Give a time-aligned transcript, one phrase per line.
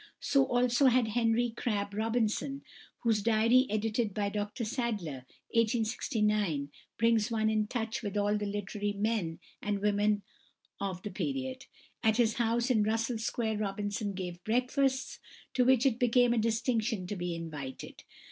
[0.19, 2.63] So also had =Henry Crabb Robinson
[3.03, 8.35] (1775 1867)=, whose diary edited by Dr Sadler (1869) brings one in touch with all
[8.35, 10.23] the literary men and women
[10.79, 11.67] of the period.
[12.01, 15.19] At his house in Russell Square Robinson gave breakfasts,
[15.53, 18.03] to which it became a distinction to be invited.